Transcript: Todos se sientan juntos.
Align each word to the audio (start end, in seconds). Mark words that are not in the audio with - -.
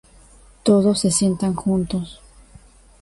Todos 0.63 0.97
se 0.99 1.11
sientan 1.11 1.53
juntos. 1.53 2.21